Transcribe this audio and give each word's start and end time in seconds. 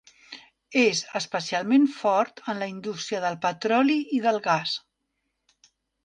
És 0.83 0.99
especialment 1.17 1.83
fort 1.97 2.41
en 2.53 2.59
la 2.63 2.69
indústria 2.71 3.19
del 3.25 3.37
petroli 3.43 3.97
i 4.21 4.23
del 4.27 4.41
gas. 4.47 4.73